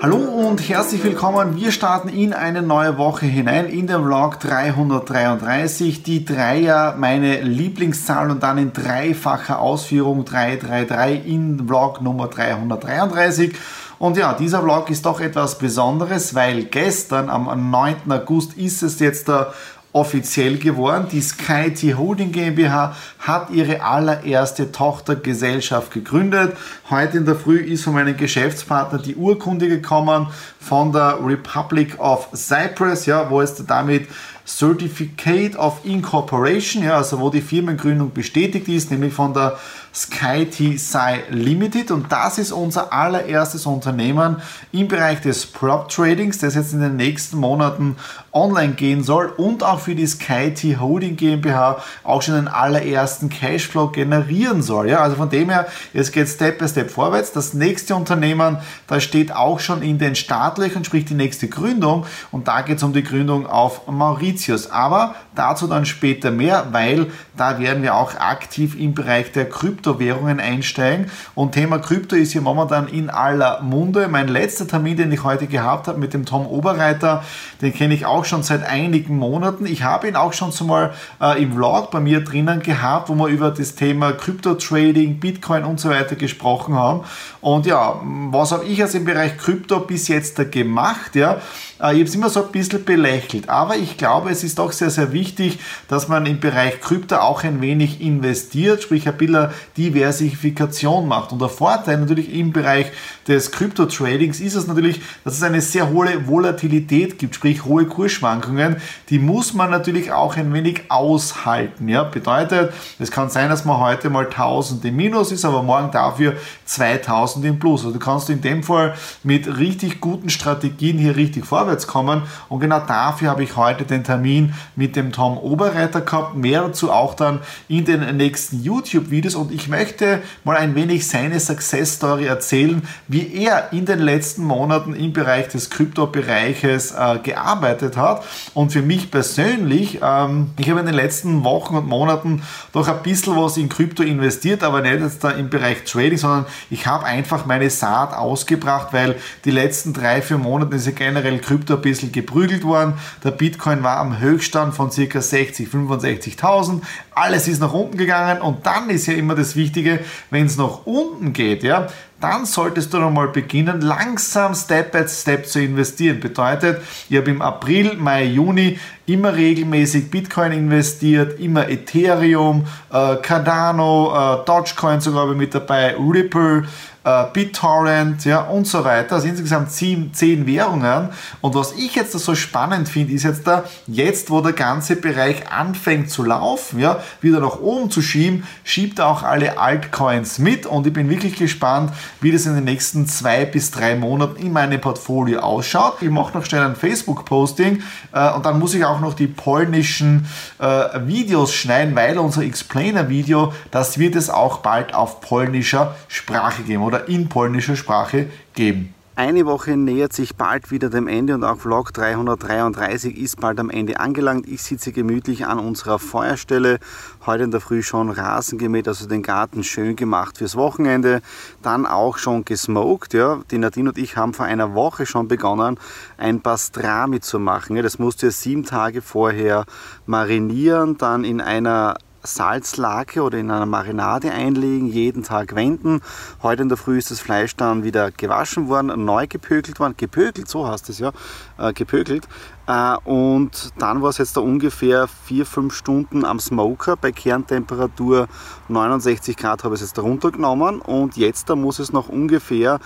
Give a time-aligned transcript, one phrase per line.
[0.00, 1.56] Hallo und herzlich willkommen.
[1.56, 6.02] Wir starten in eine neue Woche hinein in den Vlog 333.
[6.02, 13.54] Die Dreier, meine Lieblingszahl und dann in dreifacher Ausführung 333 in Vlog Nummer 333.
[13.98, 17.96] Und ja, dieser Vlog ist doch etwas Besonderes, weil gestern am 9.
[18.10, 19.52] August ist es jetzt der
[19.94, 21.06] offiziell geworden.
[21.10, 26.56] Die SkyT Holding GmbH hat ihre allererste Tochtergesellschaft gegründet.
[26.90, 30.28] Heute in der Früh ist von meinem Geschäftspartner die Urkunde gekommen
[30.60, 34.08] von der Republic of Cyprus, ja, wo es damit
[34.46, 39.58] Certificate of Incorporation, ja, also wo die Firmengründung bestätigt ist, nämlich von der
[39.94, 44.36] SkyT Sci Limited und das ist unser allererstes Unternehmen
[44.72, 47.96] im Bereich des Prop Tradings, das jetzt in den nächsten Monaten
[48.32, 53.92] online gehen soll und auch für die SkyT Holding GmbH auch schon den allerersten Cashflow
[53.92, 54.90] generieren soll.
[54.90, 57.30] Ja, also von dem her, es geht Step by Step vorwärts.
[57.30, 58.58] Das nächste Unternehmen,
[58.88, 62.82] das steht auch schon in den Startlöchern, sprich die nächste Gründung und da geht es
[62.82, 64.33] um die Gründung auf Mauritius.
[64.70, 69.84] Aber dazu dann später mehr, weil da werden wir auch aktiv im Bereich der Krypto
[69.84, 71.10] Kryptowährungen einsteigen.
[71.34, 74.08] Und Thema Krypto ist hier momentan in aller Munde.
[74.08, 77.22] Mein letzter Termin, den ich heute gehabt habe mit dem Tom Oberreiter,
[77.60, 79.66] den kenne ich auch schon seit einigen Monaten.
[79.66, 83.28] Ich habe ihn auch schon zumal äh, im Vlog bei mir drinnen gehabt, wo wir
[83.28, 87.04] über das Thema Krypto-Trading, Bitcoin und so weiter gesprochen haben.
[87.40, 91.14] Und ja, was habe ich also im Bereich Krypto bis jetzt da gemacht?
[91.14, 91.38] Ja,
[91.80, 94.72] äh, ich habe es immer so ein bisschen belächelt, aber ich glaube, es ist doch
[94.72, 95.58] sehr, sehr wichtig,
[95.88, 101.32] dass man im Bereich Krypto auch ein wenig investiert, sprich ein bisschen Diversifikation macht.
[101.32, 102.92] Und der Vorteil natürlich im Bereich
[103.28, 108.76] des Krypto-Tradings ist es natürlich, dass es eine sehr hohe Volatilität gibt, sprich hohe Kursschwankungen.
[109.08, 111.88] Die muss man natürlich auch ein wenig aushalten.
[111.88, 112.04] Ja?
[112.04, 116.34] Bedeutet, es kann sein, dass man heute mal 1000 im Minus ist, aber morgen dafür
[116.66, 117.80] 2000 im Plus.
[117.80, 122.22] Also du kannst in dem Fall mit richtig guten Strategien hier richtig vorwärts kommen.
[122.48, 126.36] Und genau dafür habe ich heute den Termin mit dem Tom Oberreiter gehabt.
[126.36, 129.34] Mehr dazu auch dann in den nächsten YouTube-Videos.
[129.34, 134.44] Und ich möchte mal ein wenig seine Success Story erzählen, wie er in den letzten
[134.44, 138.24] Monaten im Bereich des Kryptobereiches äh, gearbeitet hat.
[138.54, 142.42] Und für mich persönlich, ähm, ich habe in den letzten Wochen und Monaten
[142.72, 146.46] doch ein bisschen was in Krypto investiert, aber nicht jetzt da im Bereich Trading, sondern
[146.70, 151.38] ich habe einfach meine Saat ausgebracht, weil die letzten drei, vier Monate ist ja generell
[151.38, 152.94] Krypto ein bisschen geprügelt worden.
[153.22, 155.20] Der Bitcoin war am Höchststand von ca.
[155.20, 156.82] 60, 65.000.
[157.14, 160.00] Alles ist nach unten gegangen und dann ist ja immer das Wichtige,
[160.30, 161.88] wenn es nach unten geht, ja,
[162.20, 166.20] dann solltest du nochmal beginnen, langsam Step by Step zu investieren.
[166.20, 174.40] Bedeutet, ich habe im April, Mai, Juni immer regelmäßig Bitcoin investiert, immer Ethereum, äh, Cardano,
[174.40, 176.66] äh, Dogecoin sogar mit dabei, Ripple,
[177.04, 179.16] äh, BitTorrent ja, und so weiter.
[179.16, 181.10] Also insgesamt zehn, zehn Währungen.
[181.40, 185.50] Und was ich jetzt so spannend finde, ist jetzt da, jetzt wo der ganze Bereich
[185.50, 190.66] anfängt zu laufen, ja, wieder nach oben zu schieben, schiebt er auch alle Altcoins mit
[190.66, 194.52] und ich bin wirklich gespannt, wie das in den nächsten zwei bis drei Monaten in
[194.52, 195.96] meinem Portfolio ausschaut.
[196.00, 197.82] Ich mache noch schnell ein Facebook-Posting
[198.12, 200.26] äh, und dann muss ich auch noch die polnischen
[200.58, 206.82] äh, Videos schneiden, weil unser Explainer-Video, das wird es auch bald auf polnischer Sprache geben.
[206.82, 208.94] Oder oder in polnischer Sprache geben.
[209.16, 213.70] Eine Woche nähert sich bald wieder dem Ende und auch Vlog 333 ist bald am
[213.70, 214.48] Ende angelangt.
[214.48, 216.80] Ich sitze gemütlich an unserer Feuerstelle.
[217.24, 221.22] Heute in der Früh schon Rasen gemäht, also den Garten schön gemacht fürs Wochenende.
[221.62, 223.14] Dann auch schon gesmoked.
[223.14, 223.40] Ja.
[223.52, 225.78] Die Nadine und ich haben vor einer Woche schon begonnen,
[226.16, 227.80] ein Pastrami zu machen.
[227.80, 229.64] Das musste sieben Tage vorher
[230.06, 236.00] marinieren, dann in einer Salzlake oder in einer Marinade einlegen, jeden Tag wenden.
[236.42, 240.48] Heute in der Früh ist das Fleisch dann wieder gewaschen worden, neu gepökelt worden, gepökelt,
[240.48, 241.12] so heißt es ja,
[241.58, 242.26] äh, gepökelt.
[242.66, 248.26] Äh, und dann war es jetzt da ungefähr 4-5 Stunden am Smoker bei Kerntemperatur
[248.68, 252.78] 69 Grad habe ich es jetzt runtergenommen und jetzt da muss es noch ungefähr,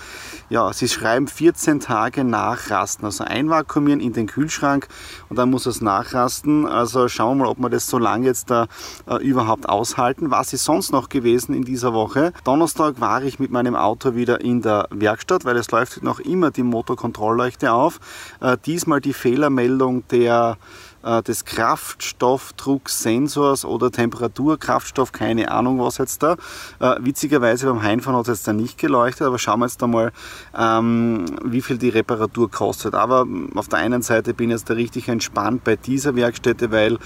[0.49, 4.89] ja, sie schreiben 14 Tage nachrasten, also einvakuumieren in den Kühlschrank
[5.29, 6.67] und dann muss es nachrasten.
[6.67, 8.67] Also schauen wir mal, ob wir das so lange jetzt da
[9.07, 10.31] äh, überhaupt aushalten.
[10.31, 12.33] Was ist sonst noch gewesen in dieser Woche?
[12.45, 16.51] Donnerstag war ich mit meinem Auto wieder in der Werkstatt, weil es läuft noch immer
[16.51, 18.01] die Motorkontrollleuchte auf.
[18.41, 20.59] Äh, diesmal die Fehlermeldung der
[21.03, 26.37] äh, des Kraftstoffdrucksensors oder Temperaturkraftstoff, keine Ahnung was jetzt da.
[26.81, 30.13] Äh, witzigerweise beim Heimfahren hat es jetzt da nicht geleuchtet, aber schauen wir jetzt einmal,
[30.57, 32.95] ähm, wie viel die Reparatur kostet.
[32.95, 36.99] Aber auf der einen Seite bin ich jetzt da richtig entspannt bei dieser Werkstätte, weil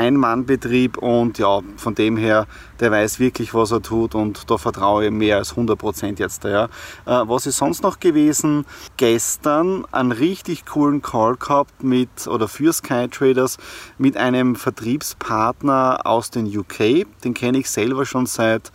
[0.00, 2.46] Ein-Mann-Betrieb und ja, von dem her,
[2.80, 6.44] der weiß wirklich, was er tut und da vertraue ich mehr als 100 Prozent jetzt.
[6.44, 6.64] Ja.
[6.64, 6.68] Äh,
[7.04, 8.64] was ist sonst noch gewesen?
[8.96, 13.58] Gestern einen richtig coolen Call gehabt mit, oder für Sky Traders
[13.98, 17.06] mit einem Vertriebspartner aus den UK.
[17.22, 18.72] Den kenne ich selber schon seit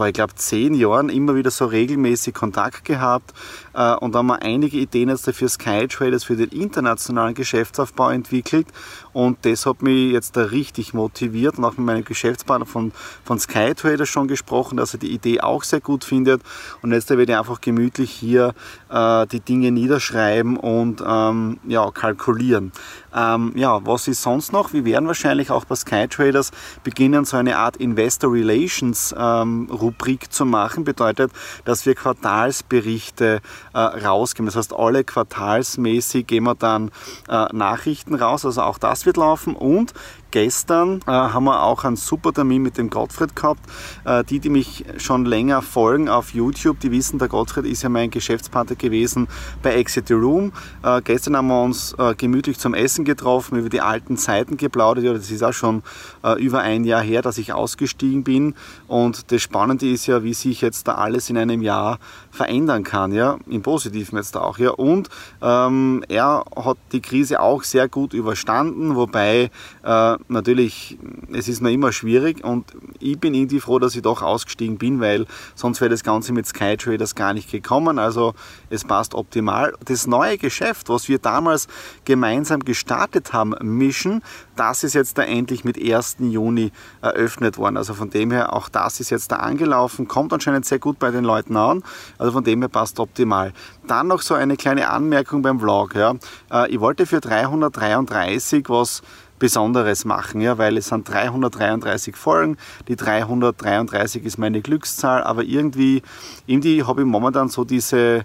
[0.00, 3.34] bei, ich glaube, zehn Jahren immer wieder so regelmäßig Kontakt gehabt
[3.74, 8.66] äh, und haben wir einige Ideen jetzt dafür Sky Traders für den internationalen Geschäftsaufbau entwickelt
[9.12, 12.92] und das hat mich jetzt da richtig motiviert und auch mit meinem Geschäftspartner von,
[13.24, 16.40] von Sky Traders schon gesprochen, dass er die Idee auch sehr gut findet
[16.80, 18.54] und jetzt werde ich einfach gemütlich hier
[18.88, 22.72] äh, die Dinge niederschreiben und ähm, ja, kalkulieren.
[23.14, 24.72] Ähm, ja, was ist sonst noch?
[24.72, 26.52] Wir werden wahrscheinlich auch bei Sky Traders
[26.84, 30.84] beginnen, so eine Art Investor Relations ähm, Rubrik zu machen.
[30.84, 31.32] Bedeutet,
[31.64, 33.40] dass wir Quartalsberichte
[33.74, 34.46] äh, rausgeben.
[34.46, 36.90] Das heißt, alle quartalsmäßig gehen wir dann
[37.28, 38.44] äh, Nachrichten raus.
[38.44, 39.92] Also auch das wird laufen und
[40.30, 43.60] Gestern äh, haben wir auch einen super Termin mit dem Gottfried gehabt.
[44.04, 47.88] Äh, die, die mich schon länger folgen auf YouTube, die wissen, der Gottfried ist ja
[47.88, 49.26] mein Geschäftspartner gewesen
[49.62, 50.52] bei Exit the Room.
[50.84, 55.04] Äh, gestern haben wir uns äh, gemütlich zum Essen getroffen, über die alten Zeiten geplaudert.
[55.04, 55.82] Ja, das ist auch schon
[56.22, 58.54] äh, über ein Jahr her, dass ich ausgestiegen bin.
[58.86, 61.98] Und das Spannende ist ja, wie sich jetzt da alles in einem Jahr
[62.30, 64.70] verändern kann, ja, im Positiven jetzt auch, ja.
[64.70, 65.08] Und
[65.42, 69.50] ähm, er hat die Krise auch sehr gut überstanden, wobei
[69.82, 70.98] äh, natürlich,
[71.32, 75.00] es ist mir immer schwierig und ich bin irgendwie froh, dass ich doch ausgestiegen bin,
[75.00, 77.98] weil sonst wäre das Ganze mit Sky Traders gar nicht gekommen.
[77.98, 78.34] Also
[78.68, 79.74] es passt optimal.
[79.84, 81.68] Das neue Geschäft, was wir damals
[82.04, 84.22] gemeinsam gestartet haben, Mission,
[84.56, 86.16] das ist jetzt da endlich mit 1.
[86.20, 87.76] Juni eröffnet worden.
[87.76, 91.10] Also von dem her, auch das ist jetzt da angelaufen, kommt anscheinend sehr gut bei
[91.10, 91.82] den Leuten an.
[92.18, 93.52] Also von dem her passt optimal.
[93.86, 95.94] Dann noch so eine kleine Anmerkung beim Vlog.
[95.94, 96.14] Ja.
[96.50, 99.02] Äh, ich wollte für 333 was
[99.40, 102.56] Besonderes machen, ja, weil es sind 333 Folgen,
[102.86, 106.02] die 333 ist meine Glückszahl, aber irgendwie,
[106.46, 108.24] irgendwie habe ich momentan so diese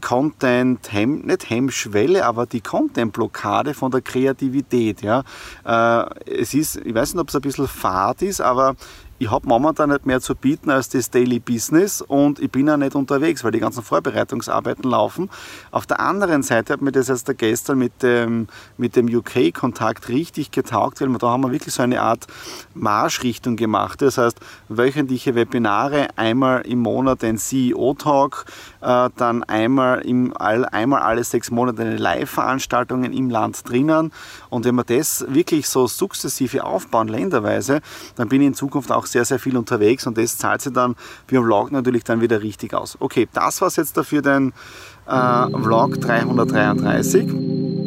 [0.00, 5.02] Content, -Hem, nicht Hemmschwelle, aber die Content-Blockade von der Kreativität.
[5.02, 5.22] Ja.
[5.64, 8.74] Äh, es ist, ich weiß nicht, ob es ein bisschen fad ist, aber
[9.20, 12.78] ich habe momentan nicht mehr zu bieten als das Daily Business und ich bin ja
[12.78, 15.28] nicht unterwegs, weil die ganzen Vorbereitungsarbeiten laufen.
[15.70, 20.52] Auf der anderen Seite hat mir das jetzt gestern mit dem, mit dem UK-Kontakt richtig
[20.52, 22.28] getaugt, weil da haben wir wirklich so eine Art
[22.72, 24.00] Marschrichtung gemacht.
[24.00, 24.40] Das heißt,
[24.70, 28.46] wöchentliche Webinare, einmal im Monat ein CEO-Talk,
[28.80, 34.12] äh, dann einmal, im, einmal alle sechs Monate eine Live-Veranstaltungen im Land drinnen.
[34.48, 37.82] Und wenn wir das wirklich so sukzessive aufbauen, länderweise,
[38.16, 40.94] dann bin ich in Zukunft auch sehr, sehr viel unterwegs und das zahlt sich dann
[41.26, 42.96] für den Vlog natürlich dann wieder richtig aus.
[43.00, 44.52] Okay, das war es jetzt dafür den
[45.06, 47.80] äh, Vlog 333.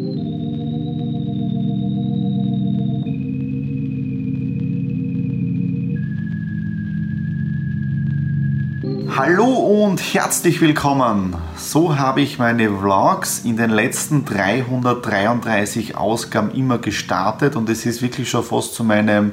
[9.16, 11.36] Hallo und herzlich willkommen.
[11.56, 18.02] So habe ich meine Vlogs in den letzten 333 Ausgaben immer gestartet und es ist
[18.02, 19.32] wirklich schon fast zu meinem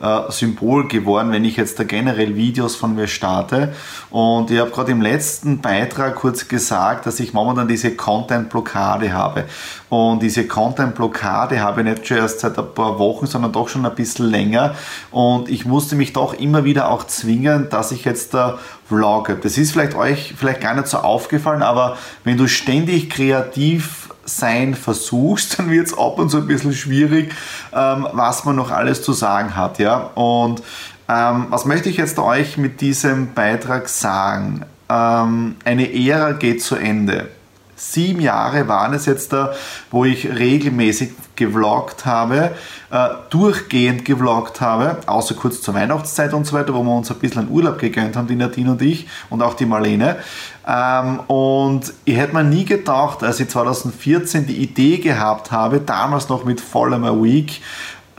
[0.00, 3.74] äh, Symbol geworden, wenn ich jetzt da generell Videos von mir starte.
[4.10, 9.44] Und ich habe gerade im letzten Beitrag kurz gesagt, dass ich momentan diese Content-Blockade habe.
[9.88, 13.84] Und diese Content-Blockade habe ich nicht schon erst seit ein paar Wochen, sondern doch schon
[13.84, 14.74] ein bisschen länger.
[15.10, 18.58] Und ich musste mich doch immer wieder auch zwingen, dass ich jetzt da
[18.88, 19.36] vlogge.
[19.36, 24.74] Das ist vielleicht euch vielleicht gar nicht so aufgefallen, aber wenn du ständig kreativ sein
[24.74, 27.32] versuchst, dann wird es ab und zu ein bisschen schwierig,
[27.72, 29.78] ähm, was man noch alles zu sagen hat.
[29.78, 30.10] Ja?
[30.14, 30.62] Und
[31.08, 34.64] ähm, was möchte ich jetzt euch mit diesem Beitrag sagen?
[34.88, 37.28] Ähm, eine Ära geht zu Ende.
[37.82, 39.54] Sieben Jahre waren es jetzt da,
[39.90, 42.50] wo ich regelmäßig gevloggt habe,
[42.90, 47.18] äh, durchgehend gevloggt habe, außer kurz zur Weihnachtszeit und so weiter, wo wir uns ein
[47.18, 50.16] bisschen einen Urlaub gegönnt haben, die Nadine und ich und auch die Marlene.
[50.68, 56.28] Ähm, und ich hätte mir nie gedacht, als ich 2014 die Idee gehabt habe, damals
[56.28, 57.62] noch mit Follow My Week,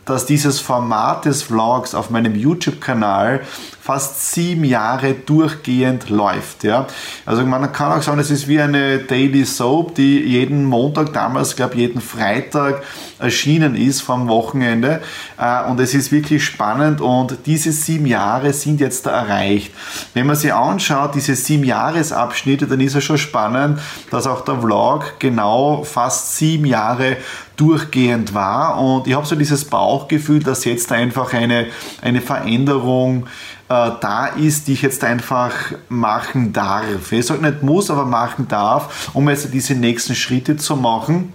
[0.05, 3.41] dass dieses Format des Vlogs auf meinem YouTube-Kanal
[3.81, 6.63] fast sieben Jahre durchgehend läuft.
[6.63, 6.85] Ja?
[7.25, 11.55] Also man kann auch sagen, es ist wie eine Daily Soap, die jeden Montag, damals
[11.55, 12.83] glaube ich jeden Freitag
[13.17, 15.01] erschienen ist vom Wochenende.
[15.39, 19.73] Äh, und es ist wirklich spannend und diese sieben Jahre sind jetzt erreicht.
[20.13, 23.79] Wenn man sich anschaut, diese sieben Jahresabschnitte, dann ist es schon spannend,
[24.11, 27.17] dass auch der Vlog genau fast sieben Jahre
[27.57, 31.67] durchgehend war und ich habe so dieses Bauchgefühl, dass jetzt einfach eine,
[32.01, 33.27] eine Veränderung
[33.71, 35.53] da ist, die ich jetzt einfach
[35.87, 37.11] machen darf.
[37.11, 41.33] Ich sage nicht muss, aber machen darf, um jetzt diese nächsten Schritte zu machen.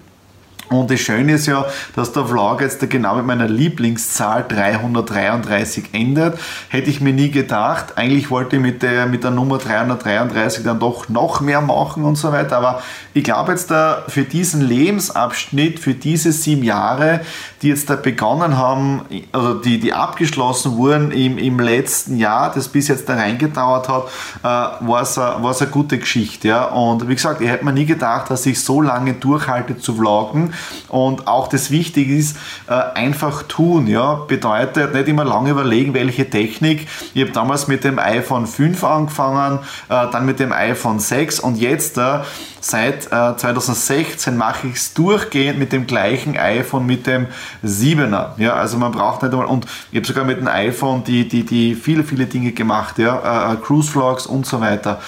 [0.69, 6.39] Und das Schöne ist ja, dass der Vlog jetzt genau mit meiner Lieblingszahl 333 endet.
[6.69, 7.97] Hätte ich mir nie gedacht.
[7.97, 12.17] Eigentlich wollte ich mit der, mit der Nummer 333 dann doch noch mehr machen und
[12.17, 12.57] so weiter.
[12.57, 12.83] Aber
[13.15, 17.21] ich glaube jetzt da für diesen Lebensabschnitt, für diese sieben Jahre,
[17.63, 22.69] die jetzt da begonnen haben, also die, die abgeschlossen wurden im, im letzten Jahr, das
[22.69, 24.05] bis jetzt da reingedauert hat,
[24.43, 26.49] äh, war es eine gute Geschichte.
[26.49, 26.65] Ja?
[26.65, 30.53] Und wie gesagt, ich hätte mir nie gedacht, dass ich so lange durchhalte zu vloggen.
[30.89, 32.37] Und auch das Wichtige ist,
[32.69, 33.87] äh, einfach tun.
[33.87, 34.15] Ja?
[34.15, 36.89] Bedeutet nicht immer lange überlegen, welche Technik.
[37.15, 41.57] Ich habe damals mit dem iPhone 5 angefangen, äh, dann mit dem iPhone 6 und
[41.57, 42.21] jetzt äh,
[42.69, 47.27] seit 2016 mache ich es durchgehend mit dem gleichen iPhone, mit dem
[47.65, 48.31] 7er.
[48.39, 51.45] Ja, also man braucht nicht einmal, und ich habe sogar mit dem iPhone die, die,
[51.45, 55.01] die viele, viele Dinge gemacht, ja, Cruise Vlogs und so weiter.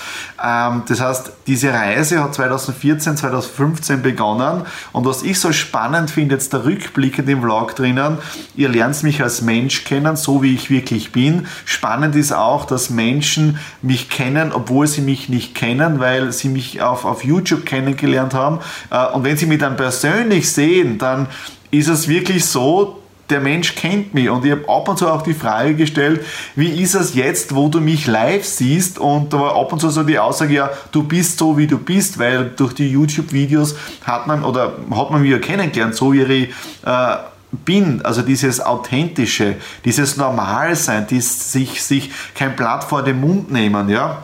[0.42, 4.62] Ähm, das heißt, diese Reise hat 2014, 2015 begonnen
[4.92, 8.18] und was ich so spannend finde, jetzt der Rückblick in dem Vlog drinnen,
[8.54, 11.46] ihr lernt mich als Mensch kennen, so wie ich wirklich bin.
[11.64, 16.80] Spannend ist auch, dass Menschen mich kennen, obwohl sie mich nicht kennen, weil sie mich
[16.82, 18.60] auf, auf YouTube kennengelernt haben.
[18.90, 21.26] Äh, und wenn sie mich dann persönlich sehen, dann
[21.70, 22.98] ist es wirklich so,
[23.30, 24.30] der Mensch kennt mich.
[24.30, 26.24] Und ich habe ab und zu auch die Frage gestellt,
[26.54, 28.98] wie ist es jetzt, wo du mich live siehst?
[28.98, 31.78] Und da war ab und zu so die Aussage, ja, du bist so, wie du
[31.78, 36.22] bist, weil durch die YouTube-Videos hat man oder hat man mich ja kennengelernt, so wie
[36.22, 36.48] ich
[36.84, 37.16] äh,
[37.50, 43.88] bin, also dieses Authentische, dieses Normalsein, dieses sich, sich kein Blatt vor den Mund nehmen,
[43.88, 44.22] ja,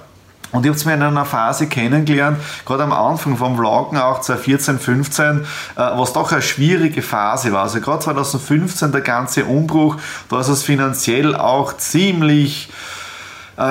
[0.54, 4.20] und ich habe es mir in einer Phase kennengelernt, gerade am Anfang vom Vloggen auch
[4.20, 5.44] 2014, 15, äh,
[5.76, 7.64] was doch eine schwierige Phase war.
[7.64, 9.96] Also gerade 2015 der ganze Umbruch,
[10.28, 12.68] da ist es finanziell auch ziemlich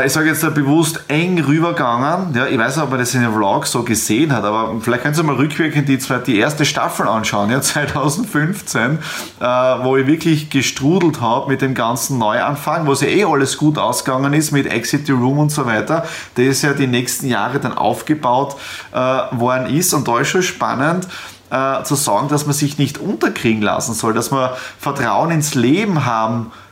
[0.06, 2.34] ich sage jetzt bewusst eng rübergegangen.
[2.34, 5.04] Ja, ich weiß nicht, ob man das in den Vlog so gesehen hat, aber vielleicht
[5.04, 9.00] können Sie mal rückwirkend die, die erste Staffel anschauen, ja, 2015,
[9.40, 13.78] äh, wo ich wirklich gestrudelt habe mit dem ganzen Neuanfang, wo ja eh alles gut
[13.78, 17.74] ausgegangen ist mit Exit the Room und so weiter, das ja die nächsten Jahre dann
[17.74, 18.56] aufgebaut
[18.94, 19.94] äh, worden ist.
[19.94, 21.08] Und da ist schon spannend,
[21.50, 26.06] äh, zu sagen, dass man sich nicht unterkriegen lassen soll, dass man Vertrauen ins Leben
[26.06, 26.64] haben soll,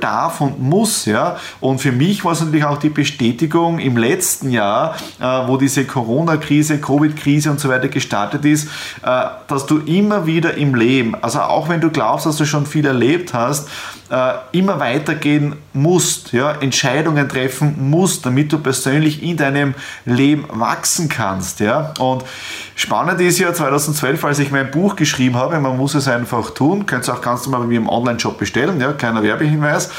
[0.00, 1.06] darf und muss.
[1.06, 1.36] Ja?
[1.60, 5.84] Und für mich war es natürlich auch die Bestätigung im letzten Jahr, äh, wo diese
[5.84, 8.68] Corona-Krise, Covid-Krise und so weiter gestartet ist,
[9.02, 12.66] äh, dass du immer wieder im Leben, also auch wenn du glaubst, dass du schon
[12.66, 13.68] viel erlebt hast,
[14.10, 21.08] äh, immer weitergehen musst, ja, Entscheidungen treffen musst, damit du persönlich in deinem Leben wachsen
[21.08, 21.60] kannst.
[21.60, 21.94] Ja.
[21.98, 22.24] Und
[22.80, 26.86] spannend ist ja 2012, als ich mein Buch geschrieben habe, man muss es einfach tun,
[26.86, 29.90] könnt ihr auch ganz normal bei mir im Online-Shop bestellen, ja, kleiner Werbehinweis,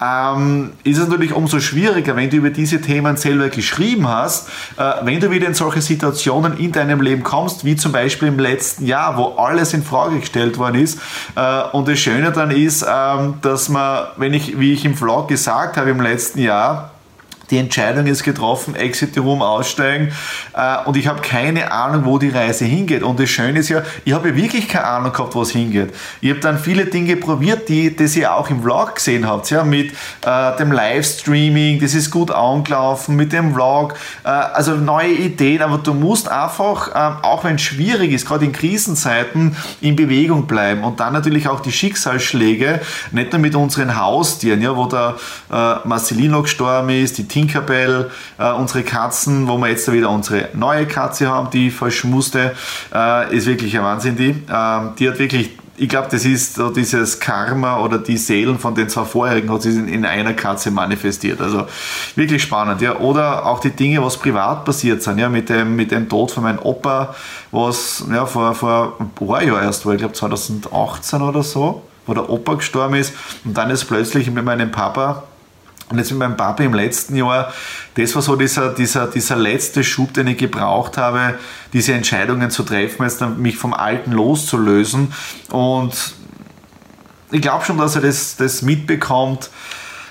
[0.00, 4.92] ähm, ist es natürlich umso schwieriger, wenn du über diese Themen selber geschrieben hast, äh,
[5.02, 8.86] wenn du wieder in solche Situationen in deinem Leben kommst, wie zum Beispiel im letzten
[8.86, 10.98] Jahr, wo alles in Frage gestellt worden ist.
[11.34, 15.28] Äh, und das Schöne dann ist, dass dass man, wenn ich, wie ich im Vlog
[15.28, 16.90] gesagt habe im letzten Jahr,
[17.50, 20.12] die Entscheidung ist getroffen, Exit Room aussteigen.
[20.54, 23.02] Äh, und ich habe keine Ahnung, wo die Reise hingeht.
[23.02, 25.94] Und das Schöne ist ja, ich habe ja wirklich keine Ahnung gehabt, wo es hingeht.
[26.20, 29.64] Ich habe dann viele Dinge probiert, die das ihr auch im Vlog gesehen habt, ja,
[29.64, 35.62] mit äh, dem Livestreaming, das ist gut angelaufen, mit dem Vlog, äh, also neue Ideen,
[35.62, 40.46] aber du musst einfach, äh, auch wenn es schwierig ist, gerade in Krisenzeiten, in Bewegung
[40.46, 40.84] bleiben.
[40.84, 42.80] Und dann natürlich auch die Schicksalsschläge,
[43.12, 45.16] nicht nur mit unseren Haustieren, ja, wo der
[45.50, 50.86] äh, Marcelino gestorben ist, die Tinkerbell, äh, unsere Katzen, wo wir jetzt wieder unsere neue
[50.86, 52.54] Katze haben, die verschmuste,
[52.94, 54.30] äh, ist wirklich ein Wahnsinn, die.
[54.50, 58.74] Ähm, die hat wirklich ich glaube, das ist so dieses Karma oder die Seelen von
[58.74, 61.38] den zwei vorherigen hat sich in einer Katze manifestiert.
[61.38, 61.66] Also
[62.14, 62.96] wirklich spannend, ja.
[62.96, 66.44] Oder auch die Dinge, was privat passiert sind, ja, mit dem, mit dem Tod von
[66.44, 67.14] meinem Opa,
[67.50, 72.14] was ja, vor, vor ein paar Jahren erst war, ich glaube 2018 oder so, wo
[72.14, 73.12] der Opa gestorben ist.
[73.44, 75.24] Und dann ist plötzlich mit meinem Papa
[75.88, 77.52] und jetzt mit meinem Papa im letzten Jahr,
[77.94, 81.38] das war so dieser, dieser, dieser letzte Schub, den ich gebraucht habe,
[81.72, 85.12] diese Entscheidungen zu treffen, jetzt mich vom Alten loszulösen.
[85.50, 86.14] Und
[87.30, 89.50] ich glaube schon, dass er das, das mitbekommt,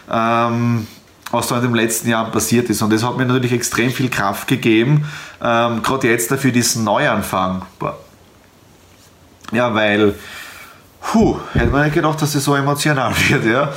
[0.09, 0.87] ähm,
[1.31, 2.81] was da in den letzten Jahren passiert ist.
[2.81, 5.05] Und das hat mir natürlich extrem viel Kraft gegeben,
[5.41, 7.63] ähm, gerade jetzt dafür diesen Neuanfang.
[9.51, 10.15] Ja, weil,
[11.01, 13.73] puh, hätte man nicht gedacht, dass es so emotional wird, ja.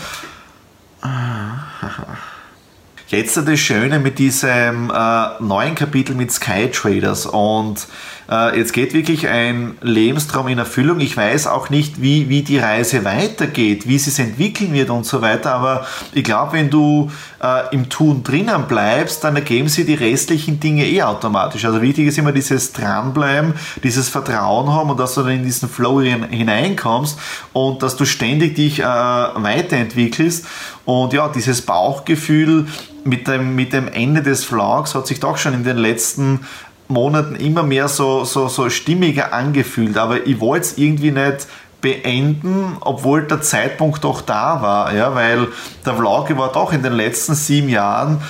[3.09, 7.87] Jetzt das Schöne mit diesem äh, neuen Kapitel mit Sky Traders und
[8.31, 11.01] äh, jetzt geht wirklich ein Lebenstraum in Erfüllung.
[11.01, 15.07] Ich weiß auch nicht, wie, wie die Reise weitergeht, wie sie es entwickeln wird und
[15.07, 17.11] so weiter, aber ich glaube, wenn du
[17.43, 21.65] äh, im Tun drinnen bleibst, dann ergeben sie die restlichen Dinge eh automatisch.
[21.65, 25.69] Also wichtig ist immer dieses Dranbleiben, dieses Vertrauen haben und dass du dann in diesen
[25.69, 27.19] Flow hineinkommst
[27.53, 30.47] und dass du ständig dich äh, weiterentwickelst.
[30.85, 32.67] Und ja, dieses Bauchgefühl
[33.05, 36.41] mit dem, mit dem Ende des Vlogs hat sich doch schon in den letzten
[36.88, 39.97] Monaten immer mehr so, so, so stimmiger angefühlt.
[39.97, 41.47] Aber ich wollte es irgendwie nicht
[41.80, 45.47] beenden, obwohl der Zeitpunkt doch da war, ja, weil
[45.87, 48.21] der Vlog war doch in den letzten sieben Jahren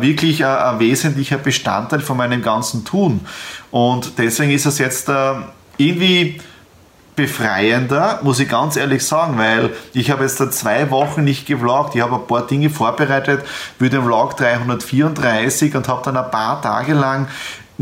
[0.00, 3.20] wirklich ein, ein wesentlicher Bestandteil von meinem ganzen Tun.
[3.70, 5.34] Und deswegen ist es jetzt äh,
[5.76, 6.40] irgendwie
[7.14, 11.94] befreiender, muss ich ganz ehrlich sagen, weil ich habe jetzt da zwei Wochen nicht gevloggt.
[11.94, 13.44] Ich habe ein paar Dinge vorbereitet
[13.78, 17.28] für den Vlog 334 und habe dann ein paar Tage lang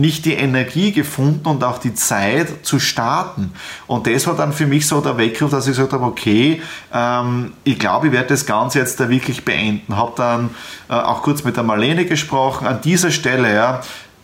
[0.00, 3.52] nicht die Energie gefunden und auch die Zeit zu starten.
[3.87, 7.52] Und das war dann für mich so der Weckruf, dass ich gesagt habe, okay, ähm,
[7.64, 9.97] ich glaube, ich werde das Ganze jetzt da wirklich beenden.
[9.97, 10.50] Habe dann
[10.88, 12.66] äh, auch kurz mit der Marlene gesprochen.
[12.66, 13.80] An dieser Stelle, ja,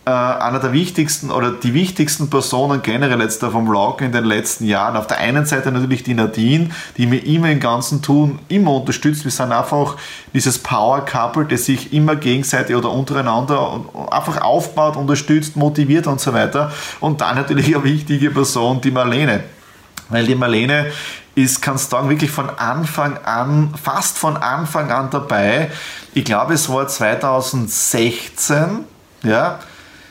[0.07, 4.23] äh, einer der wichtigsten oder die wichtigsten Personen generell jetzt da vom Vlog in den
[4.23, 4.95] letzten Jahren.
[4.95, 9.25] Auf der einen Seite natürlich die Nadine, die mir immer im ganzen Tun immer unterstützt.
[9.25, 9.97] Wir sind einfach
[10.33, 16.33] dieses Power Couple, das sich immer gegenseitig oder untereinander einfach aufbaut, unterstützt, motiviert und so
[16.33, 16.71] weiter.
[17.01, 19.43] Und dann natürlich eine wichtige Person, die Marlene.
[20.07, 20.85] Weil die Marlene
[21.35, 25.69] ist, kannst du sagen, wirklich von Anfang an, fast von Anfang an dabei.
[26.13, 28.85] Ich glaube, es war 2016,
[29.23, 29.59] ja,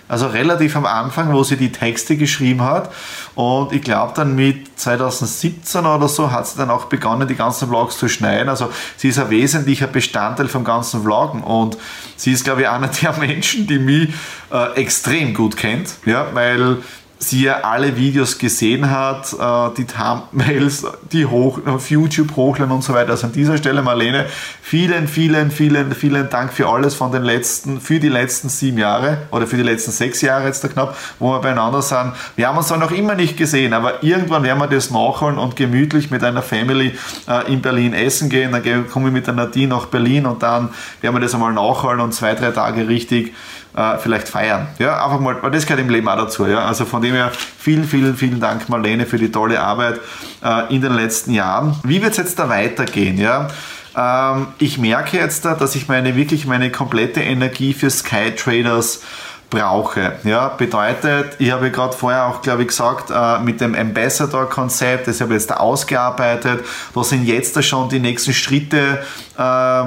[0.09, 2.93] also relativ am Anfang, wo sie die Texte geschrieben hat.
[3.35, 7.69] Und ich glaube dann mit 2017 oder so hat sie dann auch begonnen, die ganzen
[7.69, 8.49] Vlogs zu schneiden.
[8.49, 11.43] Also sie ist ein wesentlicher Bestandteil vom ganzen Vloggen.
[11.43, 11.77] Und
[12.17, 14.11] sie ist, glaube ich, einer der Menschen, die mich
[14.53, 15.97] äh, extrem gut kennt.
[16.05, 16.79] Ja, weil
[17.19, 22.83] sie ja alle Videos gesehen hat, äh, die Thumbnails, die hoch, auf YouTube hochladen und
[22.83, 23.13] so weiter.
[23.13, 24.27] Also an dieser Stelle, Marlene,
[24.61, 29.19] vielen, vielen, vielen, vielen Dank für alles von den letzten, für die letzten sieben Jahre
[29.31, 32.13] oder für die letzten sechs Jahre jetzt da knapp, wo wir beieinander sind.
[32.37, 35.57] Wir haben uns zwar noch immer nicht gesehen, aber irgendwann werden wir das nachholen und
[35.57, 36.93] gemütlich mit einer Family
[37.29, 38.53] äh, in Berlin essen gehen.
[38.53, 40.69] Dann komme ich mit der Nadine nach Berlin und dann
[41.01, 43.33] werden wir das einmal nachholen und zwei, drei Tage richtig
[43.77, 44.69] äh, vielleicht feiern.
[44.79, 46.47] Ja, einfach mal, weil das gehört im Leben auch dazu.
[46.47, 46.65] Ja?
[46.65, 50.01] Also von dem her vielen, vielen, vielen Dank, Marlene, für die tolle Arbeit
[50.43, 51.77] äh, in den letzten Jahren.
[51.85, 53.19] Wie wird es jetzt da weitergehen?
[53.19, 53.49] Ja?
[53.97, 59.03] Ähm, ich merke jetzt da, dass ich meine wirklich meine komplette Energie für Sky Traders
[59.49, 60.17] brauche.
[60.25, 65.21] Ja, bedeutet, ich habe gerade vorher auch, glaube ich, gesagt, äh, mit dem Ambassador-Konzept, das
[65.21, 69.03] habe ich jetzt da ausgearbeitet, da sind jetzt da schon die nächsten Schritte
[69.39, 69.85] äh,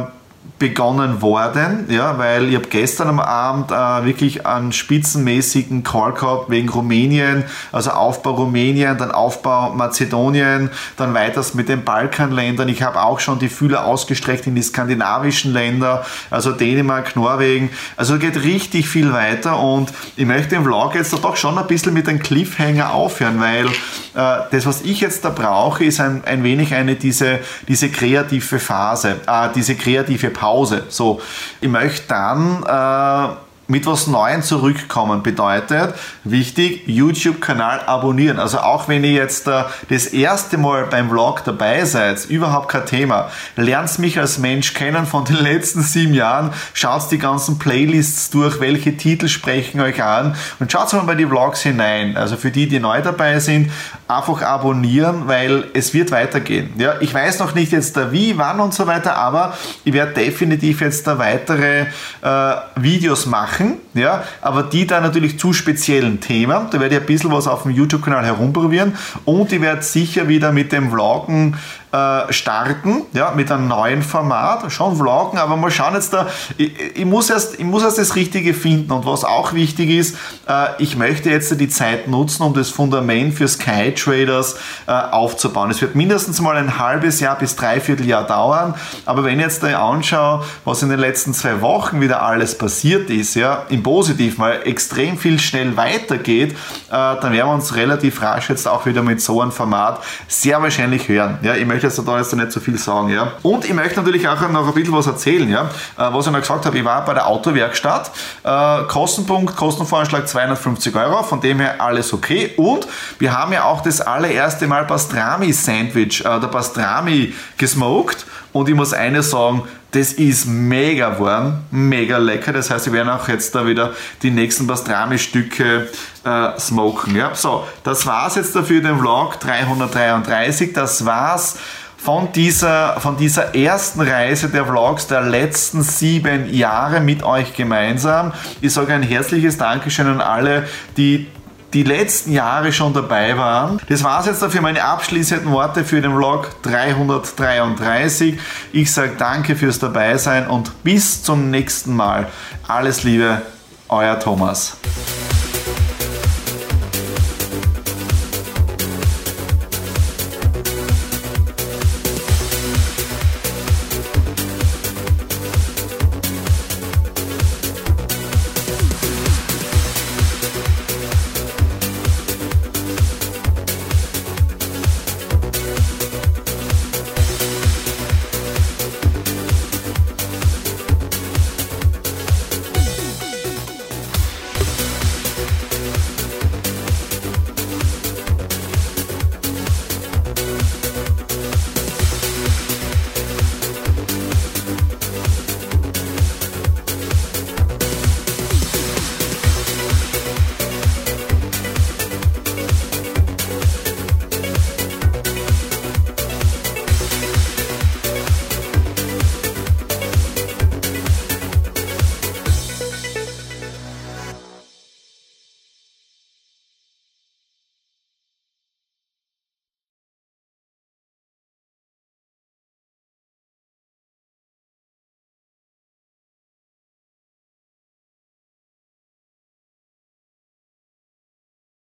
[0.60, 6.50] begonnen worden, ja, weil ich habe gestern am Abend äh, wirklich einen spitzenmäßigen Call gehabt
[6.50, 12.68] wegen Rumänien, also Aufbau Rumänien, dann Aufbau Mazedonien, dann weiters mit den Balkanländern.
[12.68, 17.70] Ich habe auch schon die Fühler ausgestreckt in die skandinavischen Länder, also Dänemark, Norwegen.
[17.96, 21.94] Also geht richtig viel weiter und ich möchte den Vlog jetzt doch schon ein bisschen
[21.94, 26.44] mit einem Cliffhanger aufhören, weil äh, das, was ich jetzt da brauche, ist ein, ein
[26.44, 30.84] wenig eine diese, diese kreative Phase, äh, diese kreative Pause.
[30.90, 31.22] So,
[31.62, 33.36] ich möchte dann äh,
[33.70, 35.24] mit was Neuem zurückkommen.
[35.24, 38.40] Bedeutet, wichtig, YouTube-Kanal abonnieren.
[38.40, 42.86] Also auch wenn ihr jetzt äh, das erste Mal beim Vlog dabei seid, überhaupt kein
[42.88, 43.30] Thema.
[43.56, 46.52] Lernt mich als Mensch kennen von den letzten sieben Jahren.
[46.74, 51.28] Schaut die ganzen Playlists durch, welche Titel sprechen euch an und schaut mal bei die
[51.28, 52.18] Vlogs hinein.
[52.18, 53.72] Also für die, die neu dabei sind,
[54.08, 56.72] einfach abonnieren, weil es wird weitergehen.
[56.78, 60.14] Ja, ich weiß noch nicht jetzt da wie, wann und so weiter, aber ich werde
[60.14, 61.86] definitiv jetzt da weitere
[62.24, 66.68] äh, Videos machen machen, ja, aber die dann natürlich zu speziellen Themen.
[66.72, 68.96] Da werde ich ein bisschen was auf dem YouTube-Kanal herumprobieren
[69.26, 71.56] und ich werde sicher wieder mit dem Vloggen
[71.92, 76.72] äh, starten, ja, mit einem neuen Format, schon vloggen, aber mal schauen jetzt da, ich,
[76.96, 80.16] ich, muss erst, ich muss erst das Richtige finden und was auch wichtig ist,
[80.48, 85.72] äh, ich möchte jetzt die Zeit nutzen, um das Fundament für Sky Traders äh, aufzubauen.
[85.72, 88.76] Es wird mindestens mal ein halbes Jahr bis dreiviertel Jahr dauern,
[89.06, 93.10] aber wenn ich jetzt da anschaue, was in den letzten zwei Wochen wieder alles passiert
[93.10, 96.56] ist, ja, im Positiven, weil extrem viel schnell weitergeht, äh,
[96.90, 101.08] dann werden wir uns relativ rasch jetzt auch wieder mit so einem Format sehr wahrscheinlich
[101.08, 101.40] hören.
[101.42, 103.10] Ja, ich möchte möchte jetzt da jetzt nicht so viel sagen.
[103.10, 103.34] Ja.
[103.44, 105.50] Und ich möchte natürlich auch noch ein bisschen was erzählen.
[105.50, 105.64] Ja.
[105.98, 108.12] Äh, was ich noch gesagt habe, ich war bei der Autowerkstatt.
[108.44, 112.52] Äh, Kostenpunkt, Kostenvoranschlag 250 Euro, von dem her alles okay.
[112.58, 112.88] Und
[113.18, 118.94] wir haben ja auch das allererste Mal Pastrami-Sandwich, äh, der Pastrami gesmoked Und ich muss
[118.94, 122.54] eines sagen, das ist mega warm, mega lecker.
[122.54, 125.88] Das heißt, wir werden auch jetzt da wieder die nächsten Pastrami-Stücke
[126.24, 127.16] äh, smoken.
[127.16, 127.34] Ja?
[127.34, 130.74] So, das war's jetzt dafür, den Vlog 333.
[130.74, 131.58] Das war's
[131.98, 138.32] von dieser, von dieser ersten Reise der Vlogs der letzten sieben Jahre mit euch gemeinsam.
[138.62, 141.28] Ich sage ein herzliches Dankeschön an alle, die
[141.74, 143.80] die letzten Jahre schon dabei waren.
[143.90, 148.40] Das war es jetzt dafür meine abschließenden Worte für den Vlog 333.
[148.72, 152.28] Ich sage danke fürs Dabeisein und bis zum nächsten Mal.
[152.68, 153.42] Alles Liebe,
[153.88, 154.78] euer Thomas.